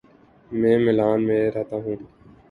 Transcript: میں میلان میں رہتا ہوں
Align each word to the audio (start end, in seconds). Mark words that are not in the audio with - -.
میں 0.51 0.77
میلان 0.79 1.19
میں 1.27 1.41
رہتا 1.51 1.75
ہوں 1.75 1.95